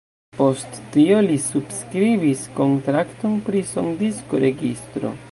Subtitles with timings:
[0.35, 5.13] Post tio li subskribis kontrakton pri sondisko-registro.